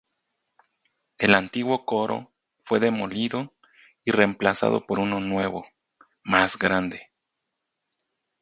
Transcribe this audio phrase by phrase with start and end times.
[1.19, 2.31] El antiguo coro
[2.63, 3.53] fue demolido
[4.03, 5.63] y reemplazado por uno nuevo,
[6.23, 7.11] más grande.